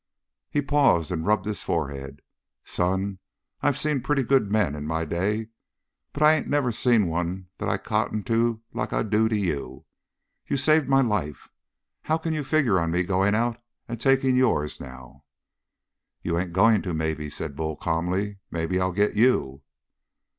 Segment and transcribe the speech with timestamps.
[0.49, 2.23] He paused and rubbed his forehead.
[2.63, 3.19] "Son,
[3.61, 5.49] I've seen pretty good men in my day,
[6.11, 9.85] but I ain't never seen one that I cotton to like I do to you.
[10.47, 11.49] You've saved my life.
[12.01, 15.23] How can you figure on me going out and taking yours, now?"
[16.23, 18.39] "You ain't going to, maybe," said Bull calmly.
[18.49, 19.61] "Maybe I'll get to you."